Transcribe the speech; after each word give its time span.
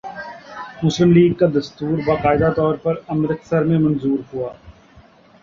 مسلم 0.83 1.11
لیگ 1.11 1.33
کا 1.33 1.47
دستور 1.55 1.97
باقاعدہ 2.07 2.49
طور 2.55 2.75
پر 2.83 2.95
امرتسر 3.07 3.63
میں 3.63 3.79
منظور 3.79 4.19
ہوا 4.33 4.51